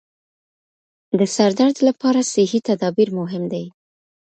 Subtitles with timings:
[1.19, 3.65] د سردرد لپاره صحي تدابیر مهم دي.